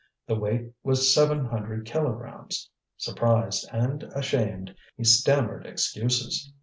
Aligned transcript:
The 0.25 0.33
weight 0.35 0.71
was 0.81 1.13
seven 1.13 1.45
hundred 1.45 1.85
kilograms. 1.85 2.71
Surprised 2.97 3.69
and 3.71 4.01
ashamed, 4.15 4.73
he 4.97 5.03
stammered 5.03 5.67
excuses. 5.67 6.51